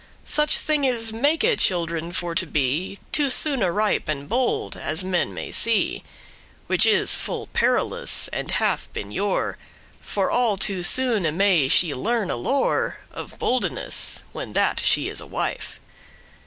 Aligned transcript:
Such 0.25 0.57
thinges 0.57 1.13
make 1.13 1.45
children 1.59 2.11
for 2.11 2.33
to 2.33 2.47
be 2.47 2.97
Too 3.11 3.29
soone 3.29 3.61
ripe 3.63 4.09
and 4.09 4.27
bold, 4.27 4.75
as 4.75 5.03
men 5.03 5.31
may 5.31 5.51
see, 5.51 6.03
Which 6.65 6.87
is 6.87 7.13
full 7.13 7.45
perilous, 7.53 8.27
and 8.29 8.49
hath 8.49 8.91
been 8.93 9.11
yore;* 9.11 9.49
*of 9.49 9.57
old 9.57 9.57
For 10.07 10.31
all 10.31 10.57
too 10.57 10.81
soone 10.81 11.31
may 11.37 11.67
she 11.67 11.93
learne 11.93 12.29
lore 12.29 13.01
Of 13.11 13.37
boldeness, 13.37 14.23
when 14.33 14.53
that 14.53 14.79
she 14.79 15.07
is 15.07 15.21
a 15.21 15.27
wife. 15.27 15.79